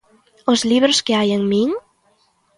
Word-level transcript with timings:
Os 0.51 0.59
libros 0.71 0.99
que 1.05 1.15
hai 1.17 1.29
en 1.37 1.43
min? 1.51 1.69